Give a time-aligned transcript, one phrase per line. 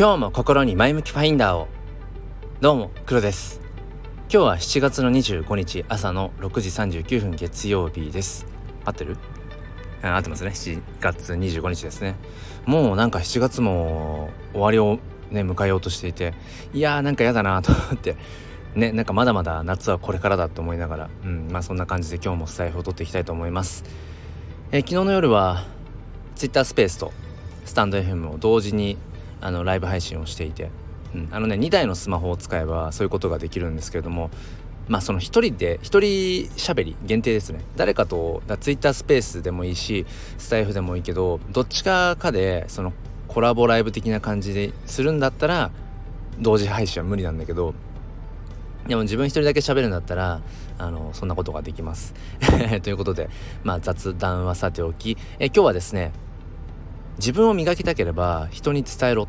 [0.00, 1.68] 今日も心に前向きファインダーを。
[2.62, 3.60] どうも黒です。
[4.32, 6.70] 今日は7月の25日朝の6時
[7.02, 8.46] 39分月曜日です。
[8.86, 9.18] 合ってる？
[10.00, 10.52] 合ってますね。
[10.52, 12.16] 7月25日ですね。
[12.64, 15.00] もうなんか7月も終わりを
[15.30, 16.32] ね迎えようとしていて
[16.72, 18.16] いやーなんか嫌だなと思って
[18.74, 23.84] ねなんかまだまだ夏はこれからだと思いながらうんまあそんな感じで今日もスタイフを取っていきたいと思います。
[24.72, 25.66] えー、昨日の夜は
[26.36, 27.12] Twitter スペースと
[27.66, 28.96] スタンド FM を同時に
[29.40, 30.70] あのライブ配信をしていて、
[31.14, 34.30] うん、あのね2台のスマホを使えばそういうことができるんですけれども
[34.88, 36.00] まあその1人で1人
[36.56, 37.60] 喋り限定ですね。
[37.76, 40.04] 誰かとだ Twitter スペースでもいいし
[40.36, 42.92] スタイフでもいいけどどっちかかでその
[43.28, 45.70] コラボライブ的な感じでするんだったら
[46.40, 47.74] 同時配信は無理なんだけど
[48.88, 50.40] でも自分一人だけ喋るんだったら
[50.78, 52.14] あのそんなことができます。
[52.82, 53.28] ということで
[53.62, 55.16] まあ雑談はさておき。
[55.38, 56.12] え今日はですね
[57.18, 59.28] 自分を磨きたければ人に伝えろ。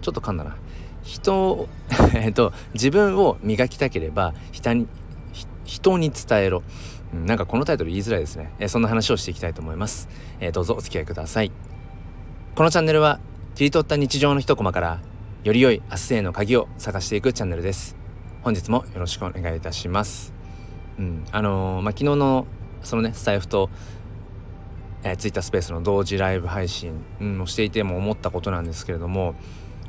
[0.00, 0.56] ちょっと噛んだな。
[1.02, 1.68] 人を
[2.14, 4.88] えっと自分を磨きたければ人に
[5.64, 6.62] 人に伝えろ、
[7.12, 10.08] うん、なんかこのタイトル言いづらいですね、えそんな話をしていきたいと思います、
[10.40, 11.50] えー、どうぞお付き合いください。
[12.54, 13.18] このチャンネルは
[13.54, 15.00] 切り取った日常の一コマから
[15.42, 17.96] より良い明日への鍵を探していくチャンネルです。
[18.42, 20.32] 本日もよろしくお願いいたします。
[20.98, 22.46] うんあのー、まあ、昨日の
[22.82, 23.70] そのねスタイフと
[25.04, 27.04] えー、ツイッタースペースの同時ライブ配信、
[27.40, 29.34] をしていても思ったことなんですけれどもやっ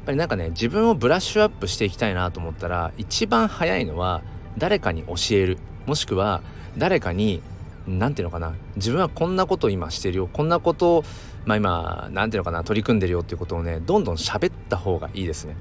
[0.05, 4.21] ぱりなんかね自分をブラッシュアップしていきたいなと思ったら一番早いのは
[4.57, 5.57] 誰かに教える。
[5.85, 6.41] もしくは
[6.77, 7.41] 誰かに
[7.87, 10.29] 何て言うのかな自分はこんなことを今してるよ。
[10.31, 11.03] こんなことを
[11.45, 13.21] まあ今何て言うのかな取り組んでるよ。
[13.21, 15.55] っていうことをねどんどん喋った方がいいですね。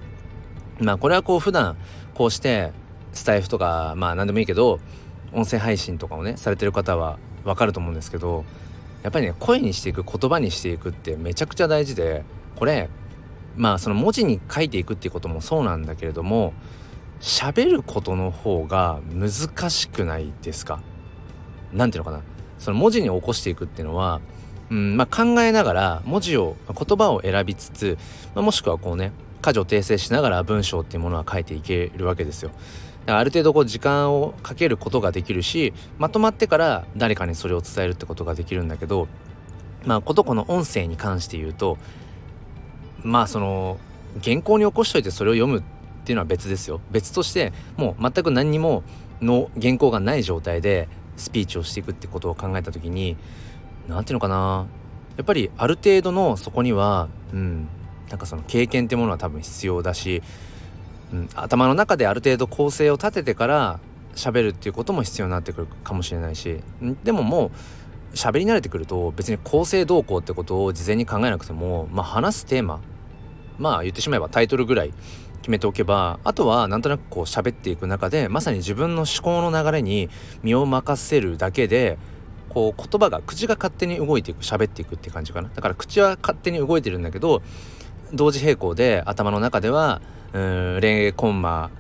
[0.81, 1.77] まあこれはこう普段
[2.15, 2.73] こうして
[3.13, 4.81] スタイフとかまあ何でもいいけど
[5.33, 8.45] 音声配信とかをねされてる方はわかると思うんですけど
[9.05, 12.25] やっぱりね声にしていく言葉にしていくってめちゃくちゃ大事で
[12.57, 12.89] これ
[13.55, 16.55] まあその文字に書いていくっていうこともそうなんだけれども
[17.21, 20.81] 喋ることの方が難しくないですか？
[21.73, 22.25] 何ていうのかな？
[22.59, 24.21] その文字に起こしていくっていうのは、
[24.71, 27.99] うんまあ、考えながら文字を言葉を選びつつ、
[28.35, 29.13] まあ、もしくはこうね
[29.43, 32.51] 箇条訂正しながら文章っていうものは書いていけるわけですよ。
[33.07, 39.09] ある程度こう時間をかけることができるしまとまってから誰かにそれを伝えるってことができるんだけど
[39.85, 41.77] まあことこの音声に関して言うと
[43.03, 43.79] まあその
[44.23, 45.63] 原稿に起こしといてそれを読むっ
[46.05, 46.81] ていうのは別ですよ。
[46.91, 48.83] 別としてもう全く何にも
[49.21, 53.17] の原稿がない状態でスピーチをしていくってことを考えた時に
[53.89, 54.67] 何ていうのかな。
[55.17, 57.69] やっぱりある程度のそこにはうん
[58.11, 60.23] なんかその経験ってものは多分必要だし
[61.15, 63.79] うん、頭の中である程度構成を立ててから
[64.15, 66.61] 喋るっていうことも必要になってくるかもしれないし。
[67.05, 67.51] でももう
[68.15, 72.81] 喋り慣れてくると別に構成どうこうってことを事前に考えなくても、まあ、話すテーマ
[73.59, 74.93] まあ言ってしまえばタイトルぐらい
[75.39, 80.09] 決めておけばあとはなんとなくこう喋っていく中でまさに自分の思考の流れに
[80.43, 81.99] 身を任せるだけで
[82.49, 85.51] こう言葉が口が勝手に動いていく喋っていくって感じかな。
[85.53, 87.43] だから口は勝手に動いてるんだけど
[88.13, 90.01] 同時並行で頭の中では
[90.33, 90.43] うん
[90.79, 91.71] 0コンマ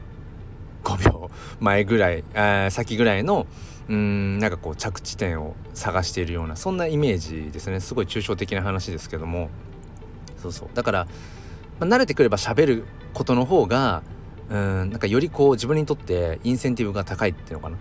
[0.84, 1.30] 5秒
[1.60, 3.46] 前ぐらい、え、先ぐらいの
[3.88, 7.80] うんなんかこう着地点を探しているようなそんなイメージですね。
[7.80, 9.50] すごい抽象的な話ですけども。
[10.38, 10.68] そうそう。
[10.74, 11.06] だから、
[11.80, 14.02] まあ、慣れてくれば喋ることの方が
[14.50, 17.76] うんなんかよりこう自分にとってインセンティブが高いっていうのかな、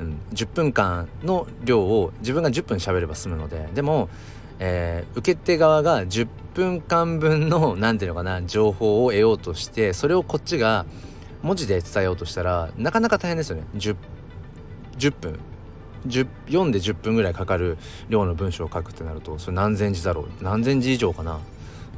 [0.00, 3.68] うん、10分間の量を自分が10分喋れば済むので。
[3.74, 4.08] でも
[4.60, 10.84] えー、受け手側が10分間分の何ていうのかな情報を得ようとしてそれをこっちが
[11.42, 13.64] 文字で伝えようとしたらなかなか大変ですよね。
[13.74, 13.96] 10,
[14.98, 15.40] 10分。
[16.06, 17.76] 10読んで10分ぐらいかかる
[18.08, 20.28] 量の文章を書くってなるとそれ何千字だろう？
[20.42, 21.40] 何千字以上かな、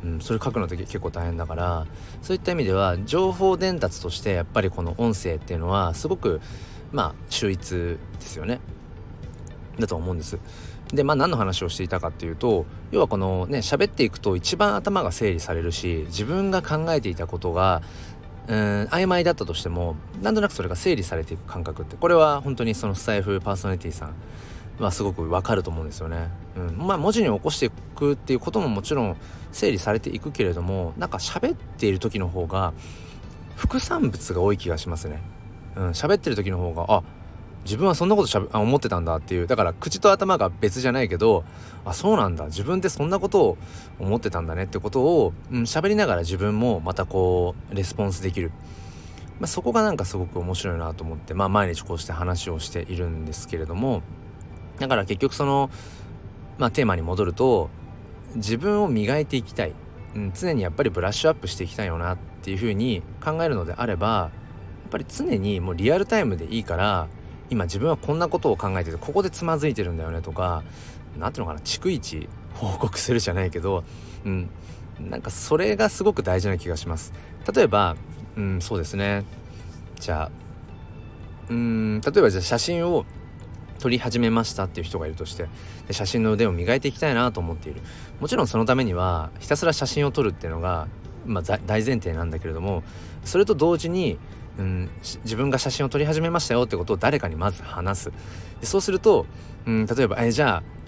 [0.04, 1.86] うん、それ書くのって結構大変だから
[2.20, 6.40] そういった意味では情報伝達としてやっぱりこの音声っていうのはすごく
[6.90, 8.60] まあ秀逸ですよね。
[9.78, 10.38] だと思うんです。
[10.92, 17.82] でまあ何の話をしていたかっていうと要はこのね喋っていくと一番頭が整理されるし自分が考えていたことが
[18.48, 24.14] うん曖昧だったとしてもなんとなくそれが整理されていく感覚ってこれは本当にそのスタイフパーソナリティさん
[24.78, 26.28] はすごくわかると思うんですよね。
[26.56, 29.16] うん、まあ文字に起こしていくっていうことももちろん
[29.52, 32.72] 整理されていくけれどもなんか喋っている時の方が
[33.56, 35.22] 副産物が多い気がしますね。
[35.76, 37.02] うん、喋ってる時の方があ
[37.64, 41.44] 自分はそんなことしゃあ思ってたんだっていうだから口と頭が別じゃないけど
[41.84, 42.46] あそうなんだ。
[42.46, 43.58] 自分ってそんなことを
[43.98, 48.50] 思ってたんだねってことを喋、うん、りながら自分もまたこうレスポンスできる、
[49.40, 54.02] まあ、そこがなんかすごく面白いなと思って、まあ、毎日こうして話をしているんですけれども
[54.78, 55.70] だから結局その、
[56.58, 57.70] まあ、テーマに戻ると
[58.36, 59.74] 自分を磨いていきたい。
[60.14, 64.30] うん、常にやっぱりブラッシュアップしていきたいよなっていうふうに考えるのであればや
[64.88, 67.08] っぱり常にもうリアルタイムでいいから
[67.52, 70.62] 今自分はこんなことを考えててここでつまずいてるんだよねとか
[71.18, 73.84] 何ていうのかな逐一報告するじゃないけど、
[74.24, 74.48] うん、
[74.98, 77.12] なんかそれがすごく大事な気がします。
[77.54, 77.96] 例えば、
[78.36, 79.24] うん、そうですね
[80.00, 80.30] じゃあ
[81.50, 83.04] うん例えばじゃあ写真を
[83.78, 85.48] 撮り始めましたっていう人がいるとして
[85.86, 87.82] で写真の腕を磨いていきたいなと思っている
[88.18, 90.86] もちろんそのためにはひたすら写真を撮るっていうのが、
[91.26, 92.82] まあ、大前提なんだけれども
[93.24, 94.18] それと同時に、
[94.58, 94.90] うん、
[95.24, 98.12] 自分が写真を撮り始めましたよってことを誰かにまず話す
[98.60, 99.26] でそうすると、
[99.66, 100.82] うん、例えば「えじゃあ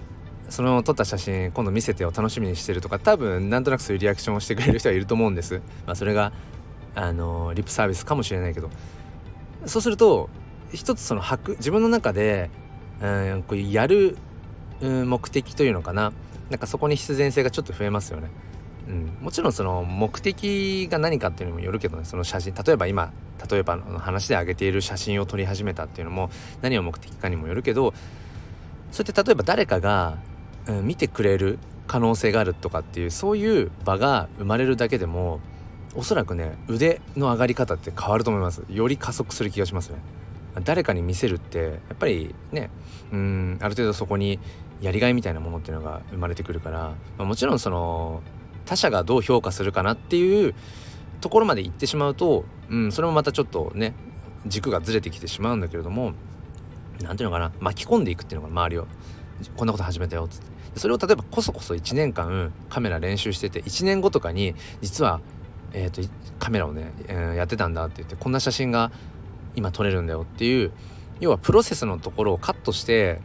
[0.50, 5.62] その撮った写真今度見せてを楽しみにしてるとか多分なんとなくそういうリアクションをしてくれる人はいると思うんです。
[5.86, 6.32] まあ、それが
[6.94, 8.70] あのリップサービスかもしれないけど
[9.66, 10.28] そうすると
[10.72, 11.22] 一つその
[11.56, 12.50] 自分の中で
[13.00, 14.16] うんこうやる
[14.80, 16.12] 目的というのかな
[16.50, 18.28] なんかそこに必然性がちょっと増えますよね。
[18.88, 23.12] うん、もちろんその目的が何かっていうのもよるけどねその写真例えば今
[23.50, 27.94] 例えばの話で上げている写真を撮り始めたっていうのも何を目的かにもよるけど
[28.90, 30.18] そうやって例えば誰かが、
[30.66, 35.40] うん、見てくれる可能性があるとかっていうそういう場が生まれるだけでも
[35.94, 39.98] おそらくね腕の上がり方って変わると思いますより加速する気がしますね。
[40.62, 42.70] 誰かに見せるってやっぱりね
[43.12, 44.38] うんある程度そこに
[44.80, 48.22] やりがいみたいなものっていうのが生まれてくるから、まあ、もちろんその
[48.66, 50.54] 他者がどう評価するかなっていう
[51.20, 53.94] ところまで行ってしまうと、うん、それもまたちょっとね
[54.46, 56.12] 軸がずれてきてしまうんだけれども
[57.02, 58.86] 何ていうのかな巻き込んでいくっていうのが周りを。
[59.56, 60.54] こんなこと始めたよっつって。
[60.76, 65.20] それを例えばこそこそ1年間カメラ練習してて1年後とかに実は、
[65.72, 66.02] えーと、
[66.40, 68.90] カメラをね、えー、やってたんだって言ってこんな写真が
[69.54, 70.72] 今撮れるんだよっていう
[71.20, 73.20] 要はプロセスのところをカットして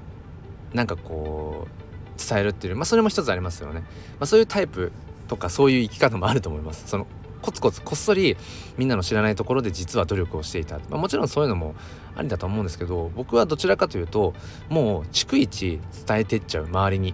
[0.74, 3.88] なんかこう伝えるっていうまあそれも一つありますよね、ま
[4.21, 4.91] あ、そういうタイプ
[5.29, 6.83] とかそういう生き方もあると思います。
[6.87, 7.07] その
[7.41, 8.35] コツコツこっそり
[8.77, 11.73] みんなの知らないところで実は努力をしていた、まあ、もちろんそういうのも
[12.15, 14.33] ありだと思うんですけど僕はどちらかというと
[14.67, 17.13] もう逐一伝えてっちゃう周りに。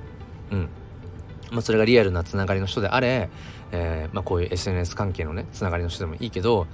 [0.51, 0.69] うん。
[1.51, 3.29] まあ、それがリアルなつながりの人であれ、
[3.71, 6.65] えーまあ、こういう SNS 関係のねつながりの人でもいいけど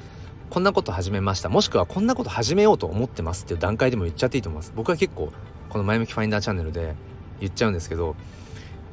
[0.49, 1.49] こんなこと始めました。
[1.49, 4.71] もしくはこんなこと始めようと思ってますっていう段階でも言っちゃっていいと思います。
[4.75, 5.31] 僕は結構
[5.69, 6.95] この前向きファインダーチャンネルで
[7.39, 8.15] 言っちゃうんですけど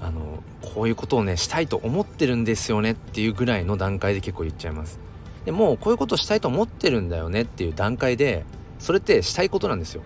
[0.01, 0.43] あの
[0.75, 4.99] こういうことをねしたいと思ってるんですよねっていうぐらいの段階で結構言っちゃいます。
[5.45, 8.45] でもこういうことしたいと思ってるんだよねっていう段階で
[8.79, 10.03] それってしたいことなんですよ。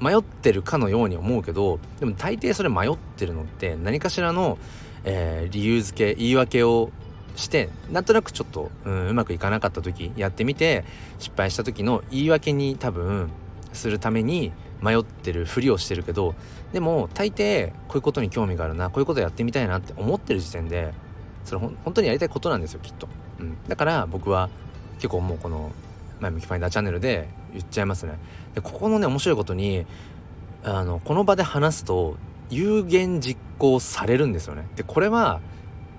[0.00, 4.58] 迷ってるかのように思うけどでも大抵それ迷ってるのって何かしらの、
[5.04, 6.90] えー、理由付け言い訳を
[7.36, 10.84] してなんとなくちょっと、うん、うまくいかなかった時やってみて
[11.20, 13.30] 失敗した時の言い訳に多分
[13.72, 14.52] するために
[14.82, 16.34] 迷ってるふりをしてるけど
[16.72, 20.92] でも大抵こういうことに興味があるなこういうことやってみたいなって思ってる時点で
[21.44, 23.08] それほ本当にやりたいことなんですよきっと、
[23.40, 24.50] うん、だから僕は
[24.96, 25.72] 結構もうこの
[26.20, 28.18] 「前向きファインダーチャンネル」で言っちゃいますね。
[28.54, 29.86] でここのね面白いことに
[30.64, 32.16] あのこの場で話すと
[32.50, 34.66] 有言実行されるんですよね。
[34.76, 35.40] でこれは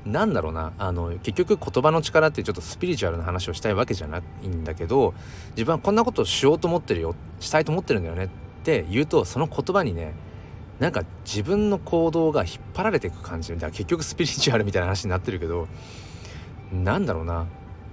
[0.05, 5.13] 何だろうなあの結局言葉の力ってちょっとスピリチュアルな話をしたいわけじゃないんだけど
[5.51, 8.29] 自分はこんなことをしようと思ってるよしたいと思ってるんだよね
[8.63, 10.13] って言うとその言葉にね
[10.79, 15.67] なんか自分の行動が引っ張られていく感じだから結局スピリチュアルみたいな話になってるけど
[16.71, 17.45] なんだろうな。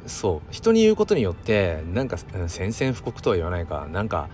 [0.07, 0.41] そう。
[0.51, 3.87] 人に言うことによってなんか宣戦布告とは言わないか。
[3.93, 4.31] なんか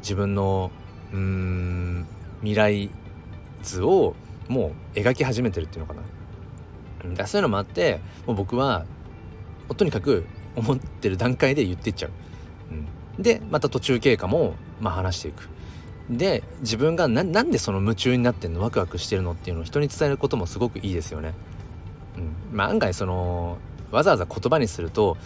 [0.00, 0.72] 自分の
[1.12, 2.06] うーん
[2.40, 2.90] 未来
[3.62, 4.16] 図を
[4.48, 5.94] もう描き始めてるっていうのか
[7.04, 7.14] な。
[7.14, 8.86] だそういうのもあってもう僕は
[9.76, 10.24] とにかく
[10.56, 12.10] 思ってる段階で言っていっちゃう、
[12.70, 15.48] うん、でまた途中経過もまあ話していく。
[16.10, 21.32] で自分がなんでその夢中になってんのワクワクしてるのっていうのを人に伝えることもすごくいいですよね、
[22.16, 22.20] う
[22.52, 22.56] ん。
[22.56, 23.56] まあ、案外その
[23.90, 25.16] わざわざ言葉にすると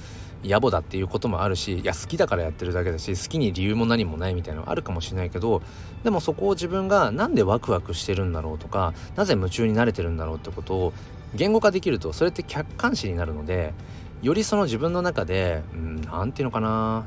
[0.45, 5.63] 野暮だっていうこともあるしいや好きだからやってるだけだし好きに理由も何もないみたいなのあるかもしれないけど
[6.05, 10.93] でもそこを自分が何でワクワクしてるんだろうとかなぜ夢中になれてるんだろうってことを
[11.35, 13.75] 言語化できるとそれって客観視になるので
[14.23, 15.63] よりその自分の中で
[16.07, 17.05] 何、うん、て言うのかな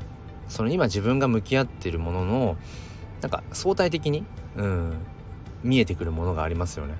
[0.48, 2.56] その今自分が向き合っているものの
[3.22, 4.24] なんか相対的に、
[4.56, 4.94] うん、
[5.62, 6.94] 見えてくるものがありますよね。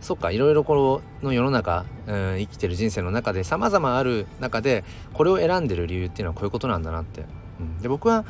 [0.00, 7.24] そっかいろいろこの世の中、うん、生きてる人生の中で様々ある中でこれを選んでる理由っていうのはこういうことなんだなって。
[7.60, 8.24] うん、で僕は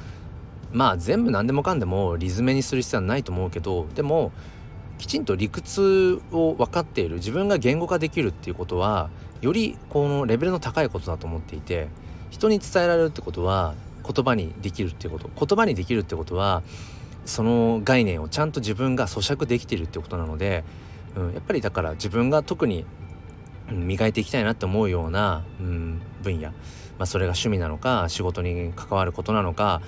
[0.73, 4.33] まあ全部何でもかんでも理詰めにする必要はないと思うけどでも
[4.99, 11.89] きちんと理屈を分かっている自分が言語化できるっていうことはよりこのレベルの高いことだと思っていて
[12.31, 13.75] 人に伝えられるってことは
[14.05, 16.63] 言葉にできるってこと言葉にできるってことは
[17.29, 20.65] その概念をちゃんと自分が咀嚼できてるってことなので、
[21.15, 22.87] うん、やっぱりだから自分が特に
[23.71, 26.55] 磨いていきたいなって思うような、うん、分野、ま
[27.01, 29.83] あ、それが趣味なのか仕事に関わることなのか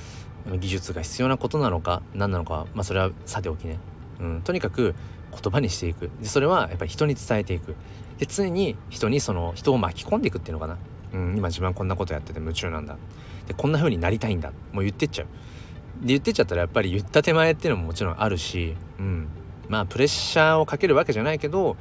[0.50, 3.78] 技術が必要なことなのか何なのか、まあ、それはさておきね、
[4.20, 4.94] うん、とにかく
[5.30, 6.10] 言葉にしていく。
[6.20, 7.74] でそれはやっぱり人に伝えていく。
[8.18, 10.76] で常に人にその人を巻き込んでいくっていうのかな、
[11.14, 12.98] うん、今自分はこんなことやってて夢中なんだ。
[13.46, 14.52] でこんな風になりたいんだ。
[14.72, 15.28] もう言ってっちゃう。
[16.02, 19.28] 言ってっちゃったらやっぱり言った手前っていうのももちろんあるし、うん、
[19.68, 21.76] まあプレッシャーをかけるわけじゃないけどやっ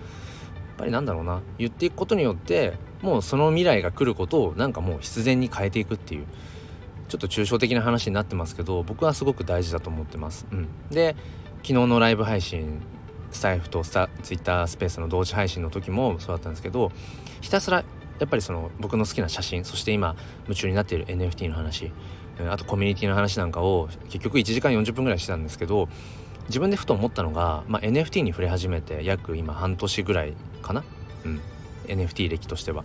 [0.78, 1.42] ぱりなんだろうな。
[1.58, 6.26] 言っていくことによってもうその未来が来ることをなんかもう必然に変えていくっていう
[7.08, 10.46] ちょっと抽象的な話になってますけど僕はすごく大事だと思ってます。
[10.52, 11.16] うん、で
[11.58, 12.82] 昨日のライブ配信
[13.32, 16.92] スタイフとスタツイッタースペースの同時配信の時もそうだったんですけど
[17.42, 17.84] ひたすら
[18.20, 21.92] やっぱりその僕の好きな写真そして今夢中になっている NFT の話
[22.48, 25.90] あとコミュニティの話なんかを結局1時間40分ぐらいしてたんですけど
[26.48, 30.84] 自分でふと思ったのが、まあ、NFT に触れ始めて約今半年ぐらいかな、
[31.26, 31.42] うん、
[31.88, 32.84] NFT 歴としては。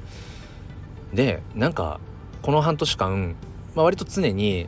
[1.12, 2.00] でなんか
[2.42, 3.36] この半年間、
[3.74, 4.66] まあ、割と常に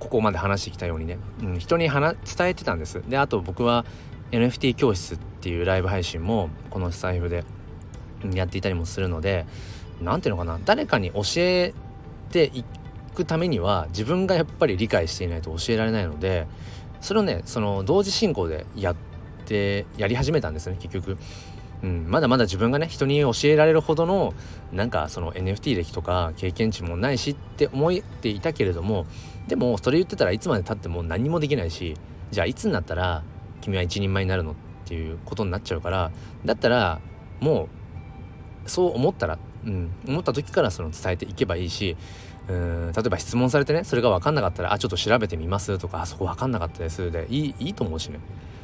[0.00, 3.02] ここまで話してきたようにね、うん、人に話伝えてたんです。
[3.08, 3.84] であと僕は
[4.32, 7.44] NFT 教室っていうライブ配信もこのスタイフで
[8.32, 9.46] やっていたりもするので
[10.00, 11.74] 何ていうのかな誰かに教え
[12.30, 12.64] てい
[13.14, 16.46] くためには自分がやっぱり理解していないと教えられないので
[17.00, 18.96] それをねその同時進行でやっ
[19.46, 21.18] てやり始めたんですね結局。
[21.82, 24.32] うん、まだまだ自分がね人に教えられるほどの
[24.72, 29.04] なんかその NFT 歴とか経験値もないしって思っていたけれども
[29.48, 31.94] でもそれ言ってたらいつまでたっても何もできないし
[32.30, 33.22] じゃあいつになったら
[33.60, 34.54] 君は一人前になるのっ
[34.86, 36.10] ていうことになっちゃうから
[36.46, 37.00] だったら
[37.40, 37.68] も
[38.64, 41.96] うそう思ったら、うん、思った時からその伝えていけばいいし
[42.48, 42.92] うん。
[42.94, 48.20] 例えば質問されてねそれが分かんなかったら「あちょっと調べてみます」とか「あそこ分かんなかったです」でいいいいと思うしね。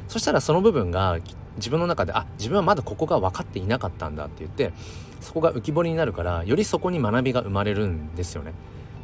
[0.07, 1.19] そしたらその部分が
[1.55, 4.73] 自分の中であ自分はまだここが分かっていなかったんだって言って
[5.21, 8.53] そこが浮き彫りになるからよりそこに学びが生まれるんですよね。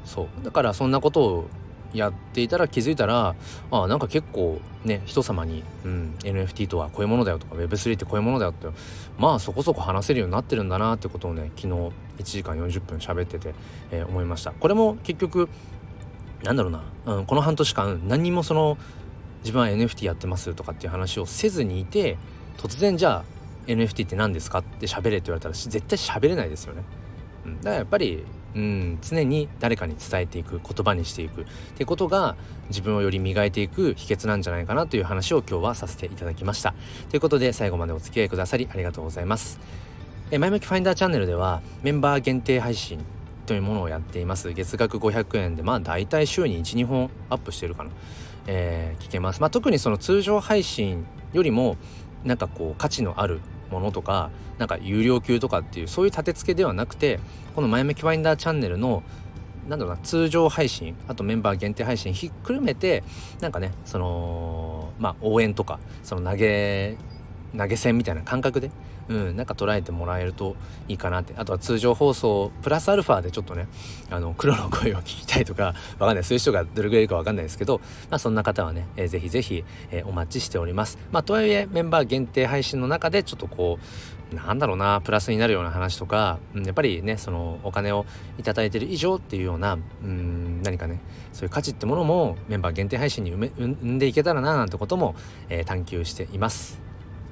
[0.05, 0.27] そう。
[0.43, 1.47] だからそんなことを
[1.93, 3.35] やっていたら気づいたら
[3.71, 8.67] あなんか結構ね人様に、うん、NFT とはこういうものだよとか Web3 ってこういうものだよって
[9.17, 11.91] まあそこそこ話せるようになってるんだなってことをね昨日1
[12.23, 13.53] 時間40分喋ってて、
[13.91, 14.51] えー、思いました。
[14.51, 15.49] これも結局
[16.43, 18.77] なんだろうな、うん、この半年間何にもその
[19.41, 22.17] 自分は NFT やってますとかっていう話をせずにいて
[22.57, 23.25] 突然じゃあ
[23.67, 26.83] NFT って何ですかって喋れって言われたら絶対喋れないですよね、
[27.45, 28.23] うん、だからやっぱり
[28.57, 31.45] うん、常に誰かに伝えていく言葉にしていくっ
[31.75, 32.35] てことが
[32.69, 36.73] 自分をより磨いていく秘訣なんじゃないかなという話を今日はさせていただきました。
[37.09, 39.59] ということで最後までお付き合いくださりありがとうございます。
[40.31, 42.99] え前向きファインダーチャンネルではメンバー限定配信
[43.45, 44.51] というものをやっています。
[44.53, 47.91] 月額500円でまあ大体週に12本アップしてるかな、
[48.47, 49.39] えー、聞けます。
[49.39, 51.77] まあ特にその通常配信よりも
[52.23, 53.39] なんかこう価値のある
[53.71, 57.19] ものとかなんか有料級とかっていうそういう立て付けではなくて
[57.55, 59.03] この「前向きファインダーチャンネルの」
[59.67, 63.03] なんだろうな通常配信あとメンバー限定配信ひっくるめて
[63.41, 66.95] なんかねそのまあ応援とかその投げ
[67.57, 68.71] 投げ銭みたいな感覚で
[69.09, 70.55] うん、なんか捉えてもらえると
[70.87, 71.33] いいかなって。
[71.37, 73.67] あとは通常放送プラスアルファでちょっとね
[74.09, 76.23] あの黒の声を聞きたいとかわかんない。
[76.23, 80.97] そういう人がどれぐらいいるかわかんないですけど、まあ、そんな方はね、えー、ぜひぜひ、えー、お待ちしております。
[81.11, 88.05] まあとはいえメンバー限定配信の中でちょっとこうなんだろうなプラスになるような話とか、うん、やっぱりねそのお金を
[88.37, 90.99] 頂いてる以上っていうようなうん何かね
[91.31, 95.15] そういう価値ってものもメンバー限定配信に生んでいけたらななんてことも、
[95.47, 96.81] えー、探求しています。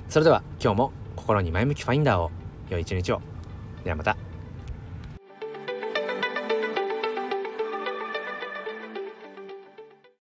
[0.07, 2.31] それでは今日も心に前向きファインダーを。
[2.69, 3.21] 良い一日を。
[3.83, 4.24] ではまた。